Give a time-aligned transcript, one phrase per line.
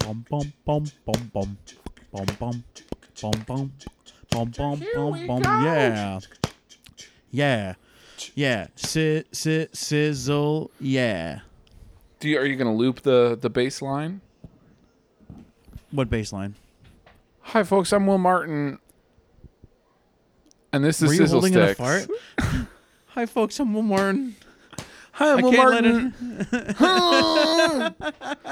[0.00, 1.58] bum bum bum bum bum.
[2.12, 2.64] Bum bum
[3.20, 3.72] bum bum.
[4.30, 5.42] Bum bum bum bum.
[5.64, 6.20] yeah.
[7.30, 7.74] Yeah.
[8.34, 8.66] Yeah.
[8.76, 10.70] Si si sizzle.
[10.80, 11.40] Yeah.
[12.18, 14.20] Do you, are you gonna loop the the bass line?
[15.92, 16.54] what baseline
[17.42, 17.92] Hi, folks.
[17.92, 18.78] I'm Will Martin,
[20.72, 21.80] and this is were you Sizzle holding in a Sticks.
[21.80, 22.66] fart?
[23.06, 23.58] Hi folks.
[23.58, 24.36] I'm Will Martin
[25.20, 26.14] Hi, I'm Will Martin.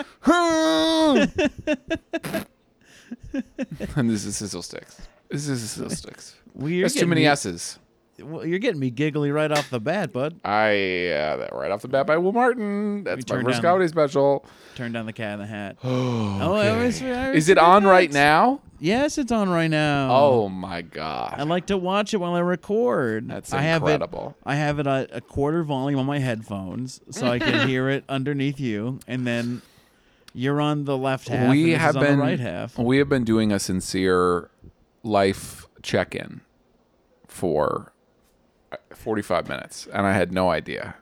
[3.97, 5.01] and this is Sizzle Sticks.
[5.31, 6.37] This is Sizzle Sticks.
[6.55, 7.79] Well, That's too many me- S's.
[8.21, 10.41] Well, you're getting me giggly right off the bat, bud.
[10.45, 13.05] I uh, that right off the bat by Will Martin.
[13.05, 14.45] That's my first down- comedy special.
[14.75, 15.77] Turn down the cat in the hat.
[15.85, 18.61] Oh, Oh, I was- I was is it on right now?
[18.81, 20.09] Yes, it's on right now.
[20.11, 21.35] Oh my god!
[21.37, 23.29] I like to watch it while I record.
[23.29, 24.37] that's I have incredible.
[24.39, 24.49] it.
[24.49, 28.05] I have it at a quarter volume on my headphones, so I can hear it
[28.09, 29.63] underneath you, and then
[30.33, 31.51] you're on the left half.
[31.51, 32.79] we have been the right half.
[32.79, 34.51] we have been doing a sincere
[35.03, 36.41] life check-in
[37.27, 37.93] for
[38.73, 40.97] uh, 45 minutes and i had no idea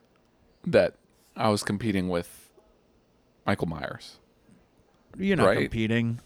[0.64, 0.94] that
[1.34, 2.50] i was competing with
[3.46, 4.18] michael myers
[5.18, 5.58] You're not right.
[5.62, 6.20] competing.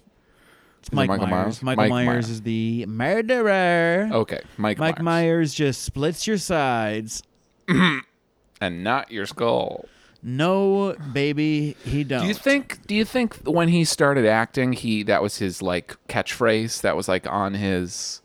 [0.81, 1.63] It's it Mike Michael Myers.
[1.63, 1.63] Myers?
[1.63, 2.31] Michael Mike Myers Myers.
[2.31, 4.09] is the murderer.
[4.13, 5.05] okay mike, Mike myers.
[5.05, 7.23] Myers just splits your sides.
[7.69, 9.85] and not your skull
[10.23, 12.23] No, baby, he don't.
[12.23, 15.97] do you think do you think when he started acting he that was his like
[16.09, 18.21] catchphrase that was like on his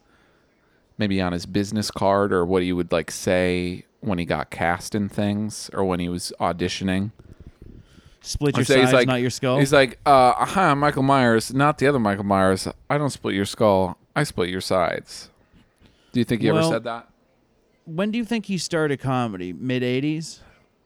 [0.97, 4.95] maybe on his business card or what he would like say when he got cast
[4.95, 7.11] in things or when he was auditioning
[8.25, 9.59] split your sides, like- not your skull?
[9.59, 12.67] He's like, uh, hi, I'm Michael Myers, not the other Michael Myers.
[12.89, 13.97] I don't split your skull.
[14.15, 15.29] I split your sides.
[16.11, 17.09] Do you think he ever said that?
[17.85, 19.53] when do you think he started comedy?
[19.53, 20.39] Mid '80s,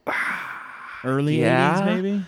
[1.04, 1.82] early Yeah.
[1.82, 2.26] '80s, maybe.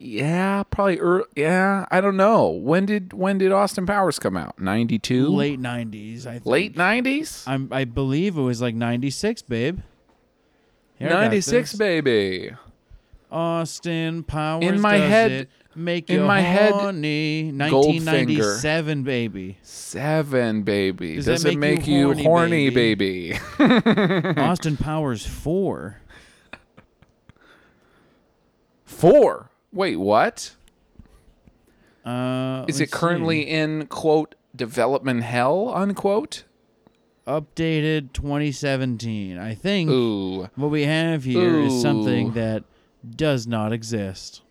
[0.00, 1.00] Yeah, probably.
[1.00, 2.48] Er, yeah, I don't know.
[2.48, 4.58] When did when did Austin Powers come out?
[4.60, 5.28] Ninety two.
[5.28, 6.46] Late '90s, I think.
[6.46, 7.44] Late nineties.
[7.46, 9.80] I'm, believe it was like '96, babe.
[10.98, 12.52] Here, I got Ninety six, baby.
[13.30, 14.64] Austin Powers.
[14.64, 17.52] In my head- it, make in you my head, horny.
[17.52, 17.70] Goldfinger.
[17.70, 19.58] 1997, baby.
[19.62, 21.16] Seven, baby.
[21.16, 23.34] Does Does, it make make you you horny, horny, baby?
[23.58, 24.34] baby?
[24.40, 26.00] Austin Powers four.
[28.84, 29.50] Four.
[29.72, 30.54] Wait, what?
[32.04, 33.48] Uh, Is it currently see.
[33.50, 36.44] in quote development hell unquote?
[37.26, 39.36] updated 2017?
[39.38, 39.90] I think.
[39.90, 40.48] Ooh.
[40.54, 42.64] What we have here is something that
[43.08, 44.42] does not exist.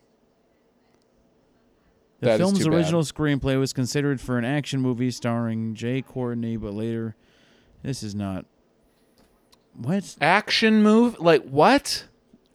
[2.19, 2.77] The That is film's too bad.
[2.77, 7.15] original screenplay was considered for an action movie starring Jay Courtney, but later,
[7.83, 8.45] this is not.
[9.75, 10.15] What?
[10.19, 11.19] Action move?
[11.19, 12.05] Like what?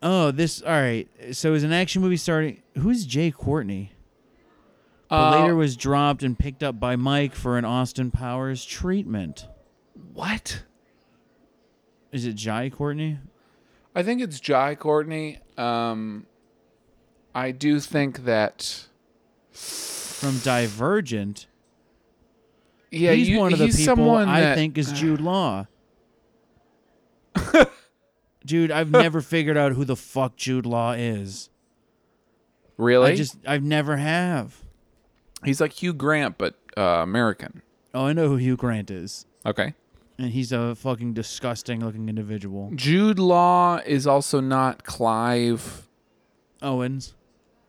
[0.02, 0.60] Oh, this.
[0.62, 1.08] All right.
[1.30, 2.60] So it was an action movie starting.
[2.76, 3.92] Who's Jay Courtney?
[5.08, 9.46] But Uh, later was dropped and picked up by Mike for an Austin Powers treatment.
[10.12, 10.64] what?
[12.10, 13.18] Is it Jai Courtney?
[13.94, 15.38] I think it's Jai Courtney.
[15.58, 16.26] Um,
[17.34, 18.86] I do think that.
[19.52, 21.46] From Divergent.
[22.90, 25.66] Yeah, he's you, one of the people I that- think is Jude Law.
[28.46, 31.48] Dude, I've never figured out who the fuck Jude Law is.
[32.76, 33.12] really.
[33.12, 34.56] I just I've never have.
[35.44, 37.62] he's like Hugh Grant, but uh, American.
[37.94, 39.26] Oh, I know who Hugh Grant is.
[39.46, 39.74] Okay.
[40.18, 42.70] And he's a fucking disgusting looking individual.
[42.74, 45.88] Jude Law is also not Clive
[46.60, 47.14] Owens.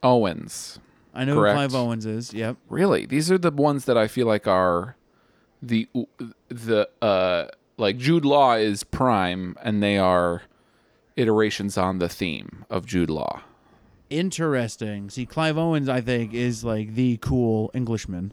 [0.02, 0.78] Owens.
[1.14, 1.58] I know Correct.
[1.58, 2.32] who Clive Owens is.
[2.34, 2.56] Yep.
[2.68, 4.96] Really, these are the ones that I feel like are
[5.62, 5.88] the
[6.48, 7.46] the uh
[7.76, 10.42] like Jude Law is prime, and they are
[11.16, 13.42] iterations on the theme of Jude Law.
[14.10, 15.10] Interesting.
[15.10, 18.32] See, Clive Owens, I think, is like the cool Englishman.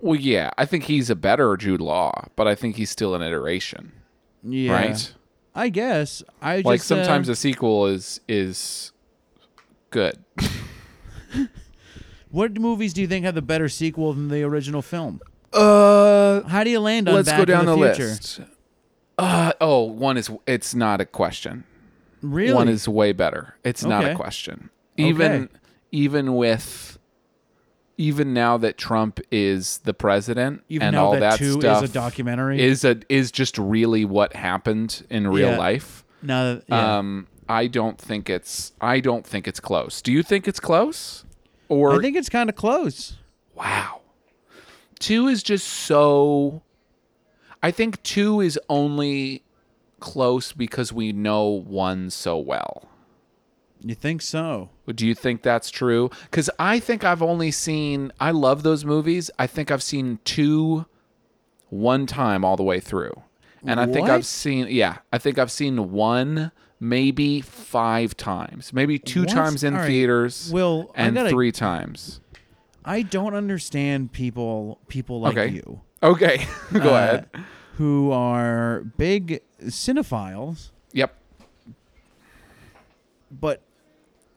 [0.00, 3.22] Well, yeah, I think he's a better Jude Law, but I think he's still an
[3.22, 3.92] iteration,
[4.42, 4.72] Yeah.
[4.72, 5.14] right?
[5.54, 6.22] I guess.
[6.40, 8.92] I just like sometimes uh, a sequel is is
[9.90, 10.22] good.
[12.30, 15.20] what movies do you think have the better sequel than the original film?
[15.52, 18.40] Uh, How do you land on let's Back go down the, the, list.
[19.18, 21.64] Uh, oh, one is it's not a question.
[22.22, 22.54] Really?
[22.54, 23.56] One is way better.
[23.64, 24.14] It's not a Okay.
[24.16, 24.70] question.
[24.96, 25.48] Even Okay.
[25.92, 26.98] even with
[28.00, 31.84] even now that Trump is the president Even and now all that, that, two stuff
[31.84, 32.60] is a documentary.
[32.60, 35.58] is a is just really what happened in real Yeah.
[35.58, 36.04] life.
[36.22, 36.98] that, yeah.
[36.98, 40.00] Um, I don't think it's I don't think it's close.
[40.00, 41.24] Do you think it's close?
[41.68, 43.16] Or I think it's kind of close.
[43.54, 44.00] wow,
[44.98, 46.62] two is just so.
[47.62, 49.42] I think two is only
[50.00, 52.88] close because we know one so well.
[53.82, 54.68] You think so?
[54.94, 56.10] Do you think that's true?
[56.24, 58.12] Because I think I've only seen.
[58.20, 59.30] I love those movies.
[59.38, 60.84] I think I've seen two,
[61.70, 63.22] one time all the way through,
[63.64, 64.66] and I think I've seen.
[64.68, 69.30] Yeah, I think I've seen one, maybe five times, maybe two What?
[69.30, 69.86] times in right.
[69.86, 72.20] theaters, Will, and gotta- three times.
[72.84, 75.54] I don't understand people people like Okay.
[75.54, 77.28] you Okay, go uh, ahead.
[77.76, 81.14] who are big cinephiles, Yep.
[83.30, 83.62] but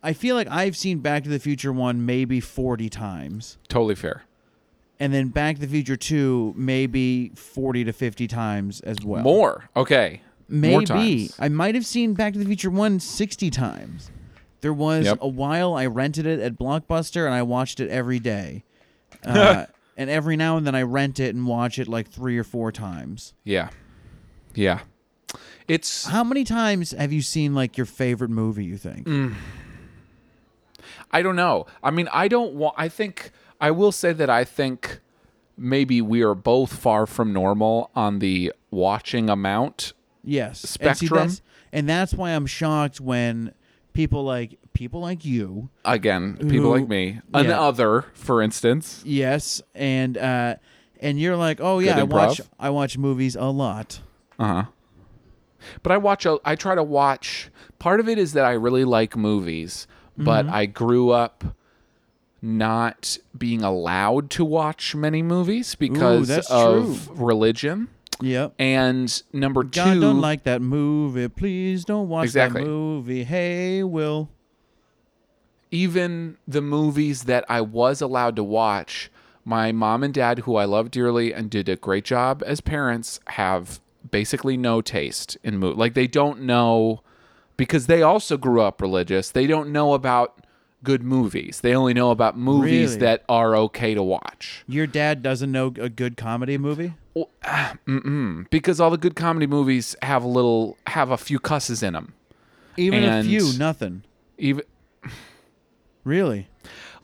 [0.04, 4.24] I feel like I've seen Back to the Future one maybe forty times, Totally fair.
[5.00, 9.24] and then Back to the Future two maybe forty to fifty times as well.
[9.24, 9.70] More.
[9.76, 10.22] Okay.
[10.50, 11.36] More Maybe times.
[11.40, 14.12] I might have seen Back to the Future one 60 times.
[14.62, 15.20] There was Yep.
[15.22, 18.64] a while I rented it at Blockbuster and I watched it every day.
[19.26, 22.44] Uh, and every now and then I rent it and watch it like three or
[22.44, 23.34] four times.
[23.46, 23.70] Yeah.
[24.54, 24.82] Yeah.
[25.68, 28.66] It's How many times have you seen like your favorite movie?
[28.66, 29.08] You think?
[29.08, 29.36] Mm.
[31.14, 31.68] I don't know.
[31.84, 32.76] I mean, I don't want.
[32.78, 33.32] I think
[33.62, 35.00] I will say that I think
[35.56, 39.94] maybe we are both far from normal on the watching amount.
[40.24, 40.60] Yes.
[40.62, 41.20] Spectrum?
[41.20, 43.54] And, that's, and that's why I'm shocked when
[43.94, 47.62] people like people like you, Again, people Who- like me, an yeah.
[47.62, 49.04] other, for instance.
[49.06, 50.56] yes, and uh,
[51.00, 52.42] and you're like, oh yeah, I watch.
[52.60, 54.00] I watch movies a lot.
[54.40, 54.64] Uh huh.
[55.84, 56.26] But I watch.
[56.26, 57.50] A, I try to watch.
[57.80, 59.88] Part of it is that I really like movies,
[60.18, 60.56] but Mm-hmm.
[60.56, 61.44] I grew up
[62.42, 67.88] not being allowed to watch many movies because that's of religion.
[68.22, 68.54] Yep.
[68.60, 71.28] And number God two, don't like that movie.
[71.30, 72.62] Please don't watch Exactly.
[72.62, 73.24] that movie.
[73.24, 74.30] Hey, Will.
[75.72, 79.10] even the movies that I was allowed to watch,
[79.44, 83.20] my mom and dad, who I love dearly and did a great job as parents,
[83.28, 83.80] have
[84.12, 85.78] basically no taste in movies.
[85.78, 87.02] Like they don't know
[87.64, 89.32] because they also grew up religious.
[89.32, 90.46] They don't know about
[90.84, 91.62] good movies.
[91.62, 93.00] They only know about movies Really?
[93.00, 94.64] that are okay to watch.
[94.68, 96.94] Your dad doesn't know a good comedy movie?
[97.14, 98.50] Well, ah, Mm-mm.
[98.50, 102.14] Because all the good comedy movies have a little have a few cusses in them.
[102.76, 104.04] Even a And- few, nothing.
[104.38, 104.64] Even
[106.04, 106.48] Really?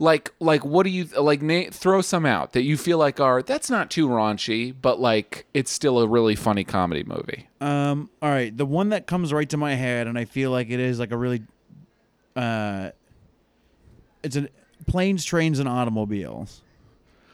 [0.01, 3.41] Like like what do you like na- throw some out that you feel like are
[3.43, 8.29] that's not too raunchy but like it's still a really funny comedy movie Um, all
[8.29, 10.99] right, the one that comes right to my head and I feel like it is
[10.99, 11.41] like a really
[12.35, 12.91] uh
[14.23, 14.49] it's an
[14.87, 16.61] planes, trains and automobiles.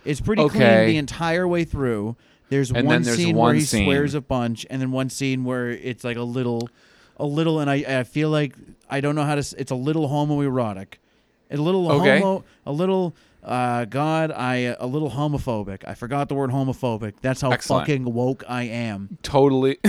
[0.03, 2.15] It's pretty clean the entire way through.
[2.49, 3.85] There's And one there's scene one where he scene.
[3.85, 6.69] swears a bunch and then one scene where it's like a little
[7.17, 8.55] a little and I I feel like
[8.89, 10.95] I don't know how to it's a little homoerotic.
[11.51, 12.19] A little Okay.
[12.19, 15.83] homo a little uh god I a little homophobic.
[15.87, 17.13] I forgot the word homophobic.
[17.21, 17.83] That's how Excellent.
[17.87, 19.17] fucking woke I am.
[19.21, 19.77] totally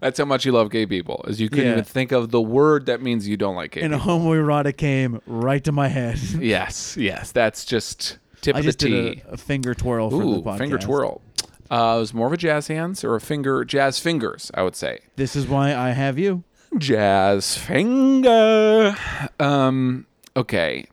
[0.00, 1.72] that's how much you love gay people is you couldn't Yeah.
[1.72, 4.18] even think of the word that means you don't like gay and a people.
[4.20, 6.18] homoerotic came right to my head.
[6.38, 9.22] yes yes that's just tip I of the just did T.
[9.28, 10.58] a, a finger twirl for the podcast.
[10.58, 11.20] finger twirl
[11.70, 14.76] uh, it was more of a jazz hands or a finger jazz fingers i would
[14.76, 16.44] say This is why I have you.
[16.78, 18.96] Jazz finger.
[19.38, 20.06] Um.
[20.36, 20.86] Okay.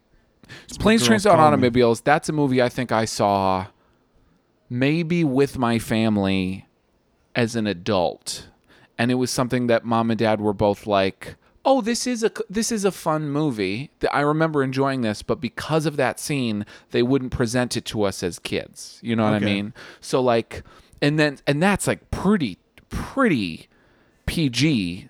[0.80, 1.40] Planes, Trains, and.
[1.40, 2.02] Automobiles.
[2.02, 3.68] That's a movie I think I saw,
[4.70, 6.68] maybe with my family,
[7.36, 8.48] as an adult,
[8.98, 12.32] and it was something that mom and dad were both like, "Oh, this is a
[12.50, 13.92] this is a fun movie.
[14.00, 18.04] That I remember enjoying this, but because of that scene, they wouldn't present it to
[18.04, 19.00] us as kids.
[19.02, 19.74] You know what I mean?
[20.02, 20.64] So like,
[21.02, 22.58] and then and that's like pretty
[22.90, 23.68] pretty
[24.26, 25.10] PG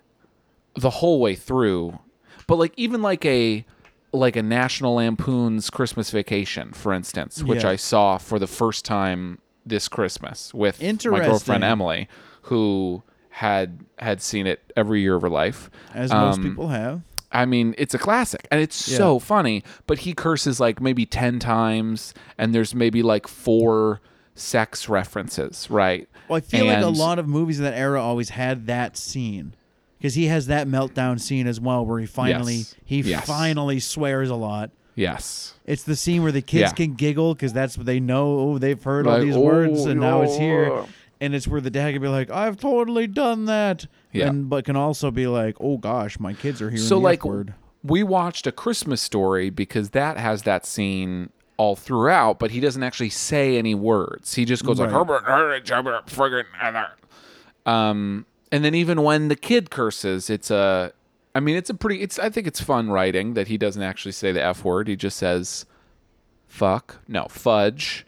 [0.74, 1.98] the whole way through.
[2.46, 3.64] But like even like a
[4.12, 7.70] like a National Lampoon's Christmas Vacation, for instance, which Yeah.
[7.70, 11.28] I saw for the first time this Christmas with my Interesting.
[11.30, 12.08] girlfriend Emily,
[12.42, 15.70] who had had seen it every year of her life.
[15.94, 17.02] As most Um, people have.
[17.32, 21.38] I mean, it's a classic and it's so funny, but he curses like maybe 10
[21.38, 24.00] times and there's maybe like four
[24.34, 26.08] sex references, right?
[26.28, 28.96] Well, I feel like a And- lot of movies in that era always had that
[28.96, 29.54] scene.
[30.00, 32.74] Because he has that meltdown scene as well where he finally Yes.
[32.84, 33.26] he Yes.
[33.26, 34.70] finally swears a lot.
[34.94, 35.54] Yes.
[35.66, 36.72] It's the scene where the kids Yeah.
[36.72, 38.38] can giggle because that's what they know.
[38.38, 40.84] Oh, they've heard all Like, these words, "Oh, and now it's here.
[41.20, 44.28] And it's where the dad can be like, "I've totally done that," Yeah.
[44.28, 47.24] and but can also be like, "Oh gosh, my kids are hearing So the like
[47.26, 47.52] word."
[47.84, 51.28] we watched a Christmas story because that has that scene
[51.58, 54.34] all throughout, but he doesn't actually say any words.
[54.34, 54.96] He just goes like Right.
[54.98, 56.86] Herbert, Herbert, Herbert, friggin' Heather."
[57.66, 60.92] Um, and then even when the kid curses, it's a,
[61.34, 64.12] I mean, it's a pretty, it's, I think it's fun writing that he doesn't actually
[64.12, 64.88] say the F word.
[64.88, 65.66] He just says,
[66.48, 68.06] fuck, no, fudge.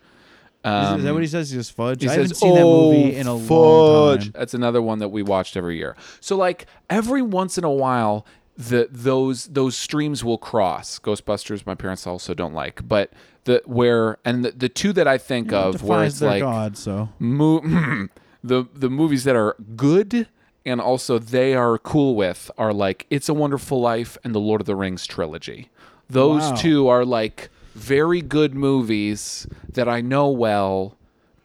[0.64, 1.50] Is, is that what he um, says?
[1.50, 2.02] He just fudge.
[2.02, 4.32] He I haven't says, seen that movie "Oh, in a long fudge." time.
[4.32, 5.96] That's another one that we watched every year.
[6.20, 8.24] So like every once in a while,
[8.56, 11.00] the those those streams will cross.
[11.00, 15.18] Ghostbusters, my parents also don't like, but the where and the, the two that I
[15.18, 18.04] think of where it's like God, so mo- hmm,
[18.44, 20.28] the the movies that are good
[20.64, 24.60] and also they are cool with are like It's a Wonderful Life and the Lord
[24.60, 25.68] of the Rings trilogy.
[26.08, 26.54] Those Wow.
[26.54, 30.96] two are like very good movies that I know well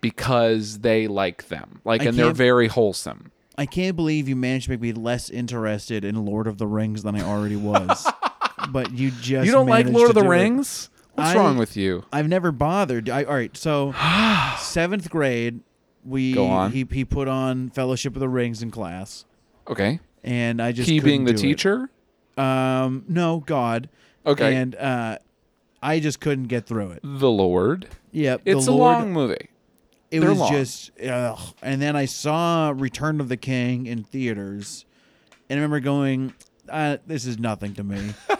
[0.01, 1.81] because they like them.
[1.83, 3.31] Like I and they're very wholesome.
[3.57, 7.01] I can't believe you managed to make me less interested in Lord of the Rings
[7.01, 8.07] than I already was.
[8.69, 10.29] but you just You don't like Lord of the do it.
[10.29, 10.89] Rings?
[11.15, 12.03] What's I- wrong with you?
[12.13, 13.09] I've never bothered.
[13.09, 13.93] I, all right, so
[14.59, 15.61] seventh grade,
[16.07, 16.71] we Go on.
[16.71, 19.25] he he put on Fellowship of the Rings in class,
[19.67, 19.99] Okay.
[20.23, 21.41] and I just He being the do it.
[21.41, 21.89] teacher?
[22.37, 23.89] Um, no, God.
[24.25, 24.55] Okay.
[24.55, 25.17] And uh,
[25.81, 26.99] I just couldn't get through it.
[27.03, 27.87] the Lord.
[28.11, 28.41] Yep.
[28.45, 29.49] It's the a Lord, long movie.
[30.11, 30.51] It they're was long.
[30.53, 31.39] just, ugh.
[31.61, 34.85] and then I saw Return of the King in theaters,
[35.49, 36.33] and I remember going,
[36.69, 38.13] uh, "This is nothing to me."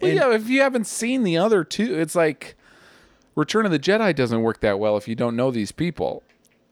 [0.00, 2.56] Well, And- yeah, if you haven't seen the other two, it's like
[3.36, 6.24] Return of the Jedi doesn't work that well if you don't know these people.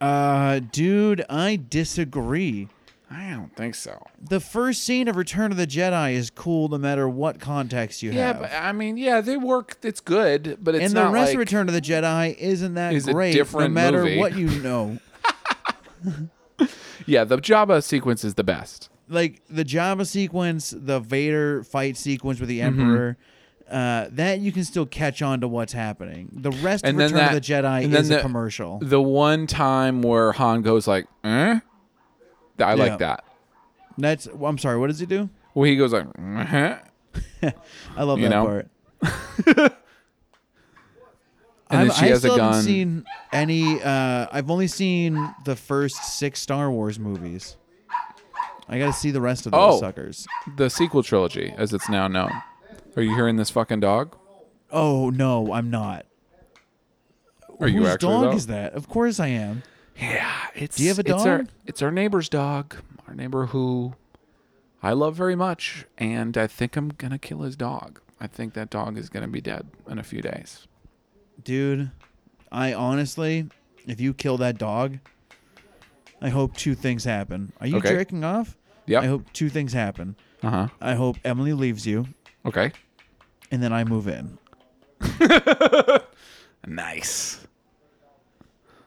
[0.03, 2.69] Uh, dude, I disagree.
[3.11, 4.07] I don't think so.
[4.23, 8.11] The first scene of Return of the Jedi is cool no matter what context you
[8.11, 8.17] have.
[8.19, 8.41] Yeah, have.
[8.41, 9.77] but I mean, yeah, they work.
[9.83, 12.75] It's good, but it's and the not rest like, of Return of the Jedi isn't
[12.75, 14.19] that is a great, no different matter movie.
[14.19, 14.99] what you know.
[17.07, 18.89] Yeah, the Jabba sequence is the best.
[19.09, 22.81] like the Jabba sequence, the Vader fight sequence with the Mm-hmm.
[22.81, 23.17] Emperor,
[23.71, 26.28] uh, that you can still catch on to what's happening.
[26.33, 28.78] The rest And of Return that- of the Jedi is a the- commercial.
[28.81, 31.61] The one time where Han goes like, "Eh," I
[32.59, 32.75] Yeah.
[32.75, 33.25] like that.
[33.99, 34.26] That's.
[34.26, 34.78] I'm sorry.
[34.78, 35.28] What does he do?
[35.54, 36.76] Well, he goes like, "Uh-huh."
[37.97, 38.47] I love You that know?
[38.47, 39.73] part.
[41.71, 43.81] And then I've- she I has a still haven't seen any.
[43.83, 47.57] Uh, I've only seen the first six Star Wars movies.
[48.69, 49.81] I got to see the rest of those Oh.
[49.81, 50.26] suckers.
[50.57, 52.31] the sequel trilogy, as it's now known.
[52.97, 54.17] Are you hearing this fucking dog?
[54.71, 56.07] Oh no, I'm not.
[57.61, 58.13] Are you Whose actually?
[58.13, 58.33] dog though?
[58.37, 58.73] is that?
[58.75, 59.63] Of course I am.
[59.99, 60.77] Yeah, it's.
[60.77, 61.49] Do you have a It's our, dog?
[61.67, 62.77] it's our neighbor's dog.
[63.07, 63.95] Our neighbor who
[64.83, 68.01] I love very much, and I think I'm gonna kill his dog.
[68.21, 70.67] I think that dog is gonna be dead in a few days.
[71.43, 71.91] Dude,
[72.51, 73.49] I honestly,
[73.87, 74.99] if you kill that dog,
[76.21, 77.53] I hope two things happen.
[77.61, 77.91] Are you Okay.
[77.91, 78.57] jerking off?
[78.87, 79.03] Yep.
[79.03, 80.17] I hope two things happen.
[80.43, 80.69] Uh huh.
[80.81, 82.09] I hope Emily leaves you,
[82.47, 82.73] Okay.
[83.51, 84.39] and then I move in.
[86.67, 87.41] Nice.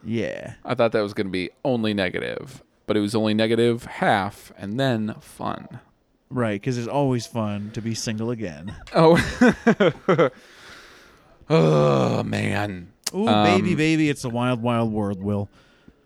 [0.03, 0.53] Yeah.
[0.63, 4.79] I thought that was gonna be only negative, but it was only negative half, and
[4.79, 5.79] then fun.
[6.29, 8.75] Right, because it's always fun to be single again.
[8.93, 9.19] Oh.
[11.49, 12.93] oh man.
[13.13, 15.49] Oh, Um, baby, baby, it's a wild, wild world, Will.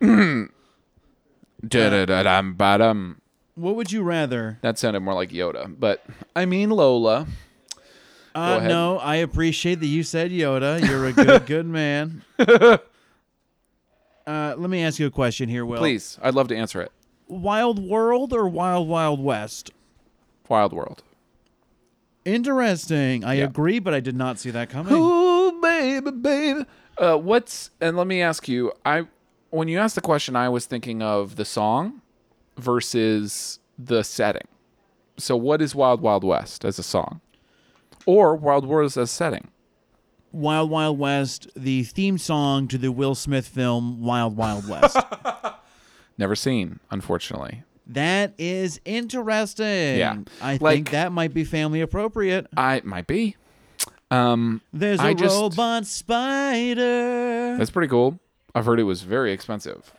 [1.66, 3.20] Da-da-da-dum-ba-dum.
[3.54, 4.58] What would you rather?
[4.62, 6.04] That sounded more like Yoda, but
[6.34, 7.26] I mean Lola.
[8.34, 10.86] Uh, no, I appreciate that you said Yoda.
[10.86, 12.22] You're a good, good man.
[12.38, 12.78] Uh,
[14.56, 15.78] let me ask you a question here, Will.
[15.78, 16.92] Please, I'd love to answer it.
[17.26, 19.70] Wild World or Wild Wild West?
[20.48, 21.02] Wild World.
[22.24, 23.24] Interesting.
[23.24, 23.44] I Yeah.
[23.44, 24.92] agree, but I did not see that coming.
[24.94, 26.64] Ooh, baby, baby.
[26.98, 28.72] Uh, what's and let me ask you.
[28.84, 29.06] I
[29.50, 31.99] when you asked the question, I was thinking of the song
[32.60, 34.46] versus the setting.
[35.16, 37.20] So, what is Wild Wild West as a song,
[38.06, 39.48] or Wild World as a setting?
[40.32, 44.96] Wild Wild West, the theme song to the Will Smith film Wild Wild West.
[46.18, 47.64] Never seen, unfortunately.
[47.88, 49.98] that is interesting.
[49.98, 50.18] Yeah.
[50.40, 52.46] I Like- think that might be family appropriate.
[52.56, 53.36] I might be.
[54.12, 57.56] Um, There's a I just- robot spider.
[57.58, 58.18] that's pretty cool.
[58.54, 59.92] I've heard it was very expensive.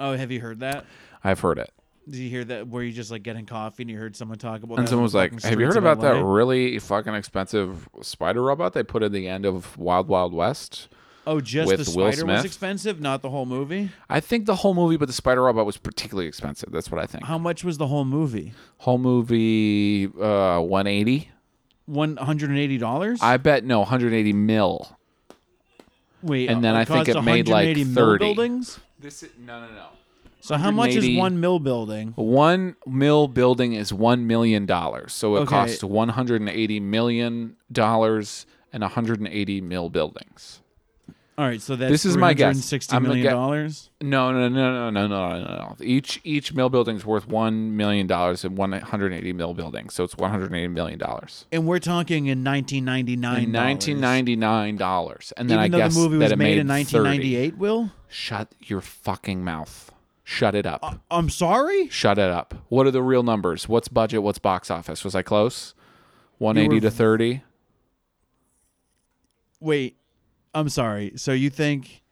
[0.00, 0.84] Oh, have you heard that?
[1.24, 1.72] I've heard it.
[2.08, 4.62] Did you hear that where you just like getting coffee and you heard someone talk
[4.62, 8.74] about And someone was like, "Have you heard about that really fucking expensive spider robot
[8.74, 10.88] they put at the end of Wild Wild West?"
[11.26, 13.90] Oh, just the Will spider was expensive, not the whole movie.
[14.10, 16.70] I think the whole movie, but the spider robot was particularly expensive.
[16.70, 17.24] That's what I think.
[17.24, 18.52] How much was the whole movie?
[18.78, 21.30] Whole movie, uh, one eighty.
[21.86, 23.20] One hundred and eighty dollars.
[23.22, 24.98] I bet no, one hundred eighty mil.
[26.22, 28.18] Wait, and then uh, I think it made, like, 30.
[28.18, 28.80] buildings.
[28.98, 29.86] This is, no, no, no.
[30.44, 32.12] So how much is one mill building?
[32.16, 35.48] One mill building is one million dollars, so it Okay.
[35.48, 40.60] costs one hundred and eighty million dollars and one hundred and eighty mill buildings.
[41.38, 42.62] All right, so that's This is my guess.
[42.62, 43.88] Sixty I'm gonna million get- dollars.
[44.02, 45.76] No, no, no, no, no, no, no, no.
[45.80, 49.54] Each each mill building is worth one million dollars and one hundred and eighty mill
[49.54, 51.46] buildings, so it's one hundred and eighty million dollars.
[51.50, 53.50] And we're talking in 1999.
[53.50, 55.32] Nineteen ninety nine dollars.
[55.38, 57.90] and then Even I though guess the movie that was it made in 1998, Will?
[58.08, 59.90] Shut your fucking mouth.
[60.26, 60.80] Shut it up.
[60.82, 61.88] Uh, I'm sorry?
[61.90, 62.54] Shut it up.
[62.68, 63.68] What are the real numbers?
[63.68, 64.22] What's budget?
[64.22, 65.04] What's box office?
[65.04, 65.74] Was I close?
[66.38, 67.42] 180 to 30?
[69.60, 69.96] Wait.
[70.54, 71.12] I'm sorry.
[71.16, 72.02] So you think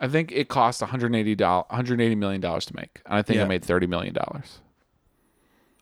[0.00, 3.00] I think it cost 180 dollars 180 million dollars to make.
[3.06, 3.44] And I think Yeah.
[3.44, 4.60] it made 30 million dollars.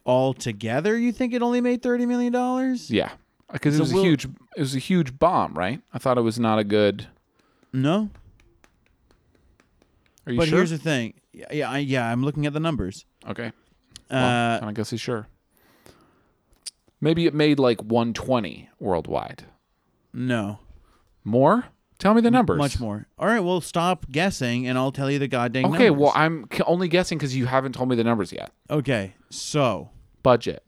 [0.05, 2.91] altogether you think it only made 30 million dollars?
[2.91, 3.12] Yeah.
[3.61, 4.25] Cuz it was a huge
[4.57, 5.81] it was a huge bomb, right?
[5.95, 7.07] I thought it was not a good
[7.73, 8.11] No.
[10.26, 10.59] Are you But sure?
[10.59, 11.14] here's the thing.
[11.33, 13.05] Yeah, yeah, I, yeah, I'm looking at the numbers.
[13.29, 13.52] okay.
[14.11, 15.26] Well, Uh I guess he's sure.
[17.00, 19.45] Maybe it made like 120 worldwide.
[20.12, 20.59] no.
[21.25, 21.67] More?
[21.99, 22.59] Tell me the numbers.
[22.59, 23.07] Much more.
[23.19, 26.00] All right, well stop guessing and I'll tell you the goddamn Okay, numbers.
[26.02, 28.50] well I'm c- only guessing cuz you haven't told me the numbers yet.
[28.69, 29.14] Okay.
[29.31, 29.91] So,
[30.23, 30.64] budget.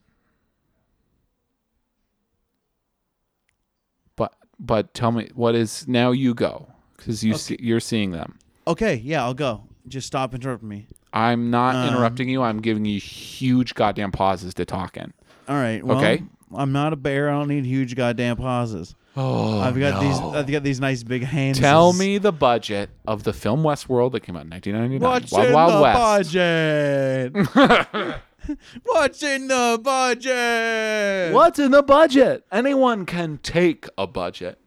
[4.16, 8.38] But but tell me what is now you go because you see, you're seeing them.
[8.66, 9.64] Okay, yeah, I'll go.
[9.88, 10.86] Just stop interrupting me.
[11.12, 12.42] I'm not Um, interrupting you.
[12.42, 15.12] I'm giving you huge goddamn pauses to talk in.
[15.48, 15.84] All right.
[15.84, 16.22] Well, Okay.
[16.54, 17.28] I'm not a bear.
[17.28, 18.94] I don't need huge goddamn pauses.
[19.16, 20.18] Oh, I've got these.
[20.18, 21.58] I've got these nice big hands.
[21.60, 25.08] Tell me the budget of the film Westworld that came out in 1999.
[25.08, 27.54] What's Wild in Wild the West.
[27.54, 28.20] budget?
[28.84, 31.32] What's in the budget?
[31.32, 32.44] What's in the budget?
[32.52, 34.58] Anyone can take a budget.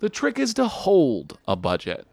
[0.00, 2.06] The trick is to hold a budget.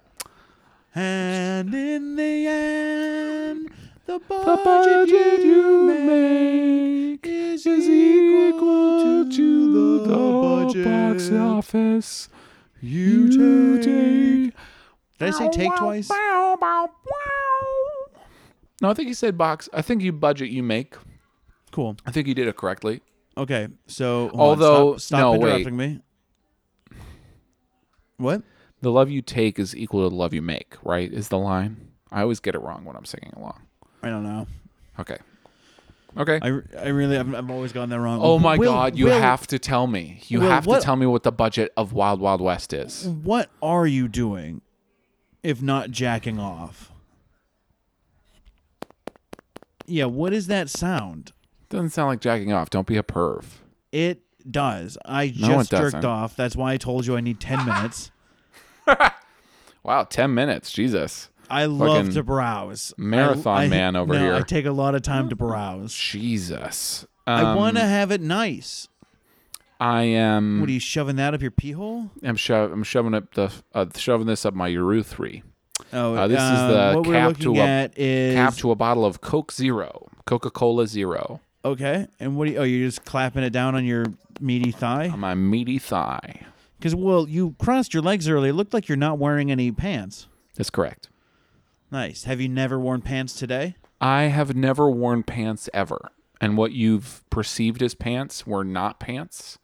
[0.95, 3.69] And in the end,
[4.05, 12.29] the budget, The budget you make is is equal to the the box office
[12.81, 14.53] you you take.
[15.19, 16.09] Did I say take twice?
[18.81, 19.67] No, I think you said box.
[19.73, 20.95] I think you budget you make.
[21.71, 21.97] Cool.
[22.05, 23.01] I think you did it correctly.
[23.37, 25.41] Okay, so hold on, Although- stop, stop no, wait.
[25.49, 25.99] interrupting me.
[28.17, 28.41] What?
[28.81, 31.11] The love you take is equal to the love you make, right?
[31.11, 31.89] Is the line.
[32.11, 33.61] I always get it wrong when I'm singing along.
[34.01, 34.47] I don't know.
[34.99, 35.17] Okay.
[36.17, 36.39] Okay.
[36.41, 36.47] I,
[36.79, 38.19] I really I've, I've always gotten that wrong.
[38.21, 38.97] oh my Will- God!
[38.97, 40.21] You Will, have to tell me.
[40.27, 43.05] You Will, have what- to tell me what the budget of Wild Wild West is.
[43.07, 44.61] What are you doing,
[45.43, 46.91] if not jacking off?
[49.85, 51.31] Yeah, what is that sound?
[51.69, 52.69] Doesn't sound like jacking off.
[52.69, 53.43] Don't be a perv.
[53.91, 54.97] It does.
[55.05, 56.05] I No, just it jerked doesn't.
[56.05, 56.35] off.
[56.35, 58.11] That's why I told you I need ten minutes.
[59.83, 60.71] Wow, ten minutes.
[60.71, 61.29] Jesus.
[61.49, 62.93] I love Fucking to browse.
[62.97, 64.33] marathon I- I- man over no, here.
[64.35, 65.93] I take a lot of time to browse.
[65.95, 67.07] Jesus.
[67.25, 68.87] I Um, want to have it nice.
[69.79, 70.59] I am.
[70.59, 72.11] What are you shoving that up your pee hole?
[72.21, 75.29] I'm, sho- I'm shoving up the uh, shoving this up my urethra.
[75.93, 79.05] Oh, Uh, this is um, the what cap to a- is Cap to a bottle
[79.05, 82.07] of Coke Zero, Coca Cola Zero, okay.
[82.19, 82.47] And what?
[82.49, 84.05] Are you, oh, you're just clapping it down on your
[84.41, 85.07] meaty thigh?
[85.07, 86.41] on my meaty thigh.
[86.79, 88.51] Because well, you crossed your legs earlier.
[88.51, 90.27] It looked like you're not wearing any pants.
[90.55, 91.09] That's correct.
[91.91, 92.23] Nice.
[92.23, 93.75] Have you never worn pants today?
[93.99, 99.57] I have never worn pants ever, and what you've perceived as pants were not pants,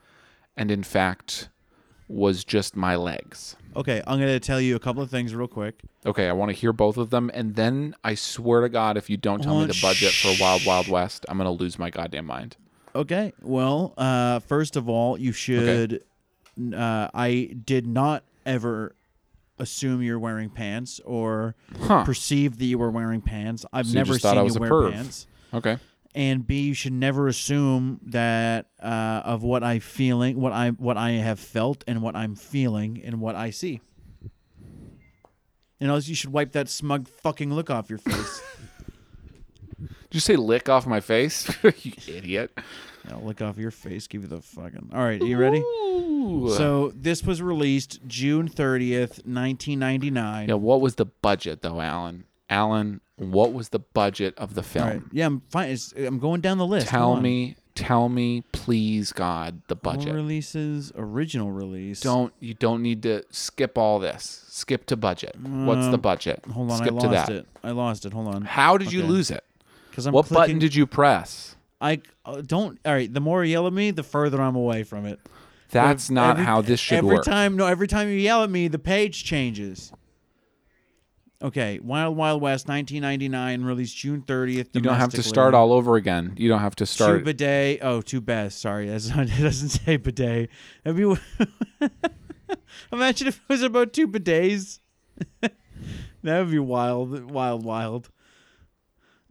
[0.58, 1.48] and in fact,
[2.10, 3.56] was just my legs.
[3.78, 5.80] Okay, I'm gonna tell you a couple of things real quick.
[6.06, 9.10] Okay, I want to hear both of them, and then I swear to God, if
[9.10, 10.36] you don't tell me the budget for.
[10.40, 12.58] Wild Wild West, I'm gonna lose my goddamn mind.
[12.94, 13.34] Okay.
[13.42, 16.04] Well, uh, first of all, you should.
[16.58, 18.96] Uh, I did not ever
[19.58, 22.04] assume you're wearing pants or Huh?
[22.04, 23.66] perceive that you were wearing pants.
[23.72, 24.92] I've So never thought seen you wear perv.
[24.94, 25.28] pants.
[25.54, 25.78] Okay.
[26.14, 30.96] And B, you should never assume that uh, of what I feeling, what I what
[30.98, 33.82] I have felt, and what I'm feeling, and what I see.
[35.82, 38.42] And else, you should wipe that smug fucking look off your face.
[39.80, 41.52] Did you say lick off my face?
[41.64, 42.58] you idiot.
[43.08, 44.08] Yeah, lick off your face.
[44.08, 44.92] Give you the fucking.
[44.94, 45.60] All right, are you ready?
[45.60, 46.50] Ooh.
[46.58, 50.50] So this was released June thirtieth, nineteen ninety nine.
[50.50, 52.26] yeah, what was the budget though, Alan?
[52.50, 54.88] Alan, what was the budget of the film?
[54.88, 55.02] right.
[55.12, 55.70] Yeah, I'm fine.
[55.72, 56.88] It's, I'm going down the list.
[56.88, 60.14] Tell me, tell me, please, God, the budget.
[60.14, 62.02] releases, original release.
[62.02, 64.44] Don't you don't need to skip all this.
[64.48, 65.36] Skip to budget.
[65.40, 66.44] What's the Um, budget?
[66.52, 67.36] Hold on, Skip I to lost that.
[67.36, 67.48] it.
[67.64, 68.14] I lost it.
[68.14, 68.44] Hold on.
[68.44, 69.10] How did you Okay.
[69.10, 69.44] lose it?
[69.90, 71.56] Because I'm what clicking, button did you press?
[71.86, 72.80] I uh, don't.
[72.84, 73.14] All right.
[73.14, 75.20] The more you yell at me, the further I'm away from it.
[75.70, 77.26] That's not Every- how this should every work.
[77.26, 77.68] time, no.
[77.68, 79.92] Every time you yell at me, the page changes.
[81.44, 84.70] Okay, Wild Wild West, 1999, released June 30th.
[84.74, 86.34] You don't have to start all over again.
[86.38, 87.24] You don't have to Two start.
[87.24, 87.80] bidet.
[87.84, 88.60] Oh, two best.
[88.62, 90.50] Sorry, that's not, it doesn't say bidet.
[90.86, 91.18] Have you?
[92.92, 94.80] Imagine if it was about two bidets.
[95.42, 95.52] that
[96.24, 98.10] would be wild, wild, wild.